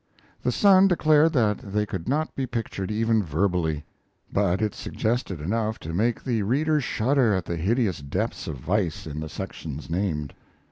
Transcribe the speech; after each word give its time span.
The 0.41 0.51
Sun 0.51 0.87
declared 0.87 1.33
that 1.33 1.59
they 1.59 1.85
could 1.85 2.09
not 2.09 2.33
be 2.33 2.47
pictured 2.47 2.89
even 2.89 3.21
verbally. 3.21 3.85
But 4.33 4.59
it 4.59 4.73
suggested 4.73 5.39
enough 5.39 5.77
to 5.81 5.93
make 5.93 6.23
the 6.23 6.41
reader 6.41 6.81
shudder 6.81 7.35
at 7.35 7.45
the 7.45 7.55
hideous 7.55 7.99
depths 7.99 8.47
of 8.47 8.57
vice 8.57 9.05
in 9.05 9.19
the 9.19 9.29
sections 9.29 9.91
named. 9.91 10.33